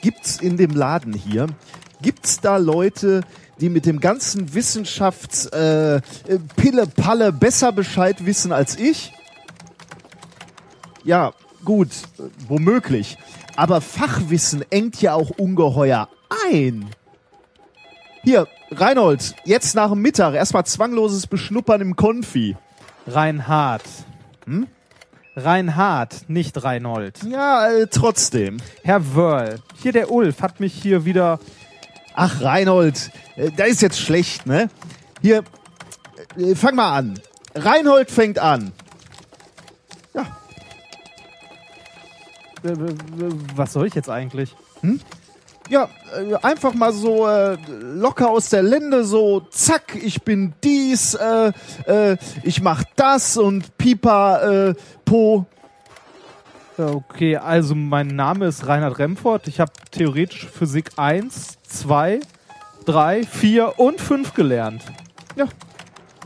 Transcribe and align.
Gibt's 0.00 0.40
in 0.40 0.56
dem 0.56 0.72
Laden 0.72 1.12
hier, 1.12 1.46
gibt's 2.02 2.40
da 2.40 2.56
Leute, 2.56 3.20
die 3.60 3.68
mit 3.68 3.86
dem 3.86 4.00
ganzen 4.00 4.54
Wissenschafts 4.54 5.46
äh, 5.46 5.96
äh, 5.96 6.00
Palle 6.96 7.32
besser 7.32 7.70
Bescheid 7.70 8.26
wissen 8.26 8.50
als 8.50 8.76
ich? 8.76 9.12
Ja, 11.04 11.32
gut, 11.64 11.90
womöglich. 12.48 13.18
Aber 13.56 13.80
Fachwissen 13.80 14.64
engt 14.70 15.00
ja 15.00 15.14
auch 15.14 15.30
ungeheuer 15.30 16.08
ein. 16.50 16.86
Hier, 18.22 18.48
Reinhold, 18.70 19.34
jetzt 19.44 19.74
nach 19.74 19.90
dem 19.90 20.00
Mittag 20.00 20.34
erstmal 20.34 20.64
zwangloses 20.64 21.26
Beschnuppern 21.26 21.80
im 21.80 21.96
Konfi. 21.96 22.56
Reinhard. 23.06 23.82
Hm? 24.46 24.66
Reinhard, 25.36 26.28
nicht 26.28 26.62
Reinhold. 26.62 27.22
Ja, 27.24 27.68
äh, 27.68 27.86
trotzdem. 27.88 28.58
Herr 28.82 29.14
Wörl, 29.14 29.58
hier 29.82 29.92
der 29.92 30.10
Ulf 30.10 30.42
hat 30.42 30.60
mich 30.60 30.72
hier 30.72 31.04
wieder. 31.04 31.40
Ach, 32.14 32.40
Reinhold, 32.40 33.10
äh, 33.36 33.50
da 33.56 33.64
ist 33.64 33.82
jetzt 33.82 33.98
schlecht, 33.98 34.46
ne? 34.46 34.70
Hier, 35.20 35.42
äh, 36.36 36.54
fang 36.54 36.76
mal 36.76 36.96
an. 36.96 37.20
Reinhold 37.54 38.10
fängt 38.10 38.38
an. 38.38 38.72
Was 43.54 43.74
soll 43.74 43.86
ich 43.86 43.94
jetzt 43.94 44.08
eigentlich? 44.08 44.54
Ja, 45.68 45.88
äh, 46.14 46.34
einfach 46.42 46.74
mal 46.74 46.92
so 46.92 47.26
äh, 47.26 47.56
locker 47.68 48.30
aus 48.30 48.50
der 48.50 48.62
Linde, 48.62 49.04
so 49.04 49.40
zack, 49.50 49.94
ich 49.94 50.22
bin 50.22 50.52
dies, 50.62 51.14
äh, 51.14 51.52
äh, 51.86 52.16
ich 52.42 52.60
mach 52.60 52.84
das 52.96 53.36
und 53.36 53.76
Pipa, 53.78 54.68
äh, 54.68 54.74
Po. 55.04 55.46
Okay, 56.76 57.36
also 57.36 57.74
mein 57.74 58.08
Name 58.08 58.46
ist 58.46 58.66
Reinhard 58.66 58.98
Remford. 58.98 59.46
Ich 59.48 59.60
habe 59.60 59.72
theoretisch 59.90 60.46
Physik 60.46 60.90
1, 60.96 61.58
2, 61.62 62.20
3, 62.84 63.22
4 63.22 63.78
und 63.78 64.00
5 64.00 64.34
gelernt. 64.34 64.82
Ja, 65.36 65.46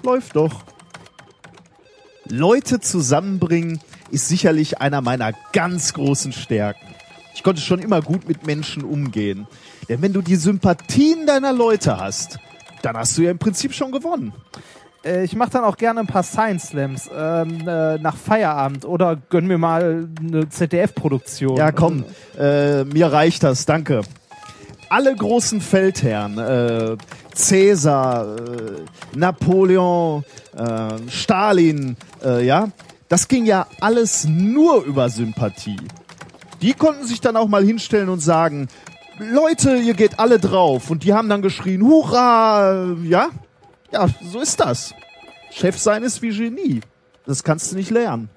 läuft 0.03 0.35
doch. 0.35 0.63
Leute 2.29 2.81
zusammenbringen 2.81 3.81
ist 4.11 4.29
sicherlich 4.29 4.81
einer 4.81 5.01
meiner 5.01 5.33
ganz 5.53 5.95
großen 5.95 6.33
Stärken. 6.33 6.87
Ich 7.35 7.43
konnte 7.43 7.61
schon 7.61 7.79
immer 7.79 8.03
gut 8.03 8.29
mit 8.29 8.47
Menschen 8.47 8.83
umgehen. 8.83 9.47
Denn 9.89 10.03
wenn 10.03 10.13
du 10.13 10.23
die 10.23 10.37
Sympathien 10.37 11.27
deiner 11.27 11.53
Leute 11.53 11.99
hast, 11.99 12.39
dann 12.83 12.97
hast 12.97 13.17
du 13.17 13.23
ja 13.23 13.31
im 13.31 13.39
Prinzip 13.39 13.73
schon 13.73 13.93
gewonnen. 13.93 14.33
Äh, 15.05 15.25
ich 15.25 15.37
mache 15.37 15.51
dann 15.51 15.65
auch 15.65 15.77
gerne 15.77 16.01
ein 16.01 16.07
paar 16.07 16.23
Science 16.23 16.69
Slams 16.69 17.09
ähm, 17.15 17.67
äh, 17.67 17.99
nach 17.99 18.17
Feierabend 18.17 18.85
oder 18.85 19.17
gönn 19.17 19.47
mir 19.47 19.59
mal 19.59 20.09
eine 20.21 20.49
ZDF-Produktion. 20.49 21.57
Ja, 21.57 21.73
komm, 21.73 22.05
äh, 22.39 22.85
mir 22.85 23.13
reicht 23.13 23.43
das, 23.43 23.67
danke. 23.67 24.03
Alle 24.91 25.15
großen 25.15 25.61
Feldherren, 25.61 26.39
äh, 26.39 26.97
Cäsar, 27.35 28.37
äh, 28.37 29.17
Napoleon, 29.17 30.25
äh, 30.57 31.11
Stalin, 31.11 31.97
äh, 32.25 32.45
ja, 32.45 32.69
das 33.09 33.29
ging 33.29 33.47
ja 33.47 33.67
alles 33.81 34.27
nur 34.27 34.85
über 34.85 35.09
Sympathie. 35.09 35.81
Die 36.61 36.75
konnten 36.75 37.07
sich 37.07 37.21
dann 37.21 37.37
auch 37.37 37.49
mal 37.49 37.65
hinstellen 37.65 38.09
und 38.09 38.21
sagen, 38.21 38.69
Leute, 39.19 39.77
ihr 39.77 39.95
geht 39.95 40.19
alle 40.19 40.39
drauf. 40.39 40.91
Und 40.91 41.05
die 41.05 41.15
haben 41.15 41.29
dann 41.29 41.43
geschrien, 41.43 41.83
Hurra, 41.83 42.95
ja? 43.03 43.31
Ja, 43.93 44.07
so 44.23 44.41
ist 44.41 44.61
das. 44.61 44.95
Chef 45.51 45.79
sein 45.79 46.03
ist 46.03 46.21
wie 46.23 46.31
Genie. 46.31 46.81
Das 47.27 47.43
kannst 47.43 47.73
du 47.73 47.77
nicht 47.77 47.91
lernen. 47.91 48.29